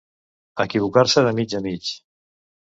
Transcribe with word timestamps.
Equivocar-se 0.65 1.23
de 1.27 1.35
mig 1.41 1.55
a 1.61 1.63
mig. 1.67 1.93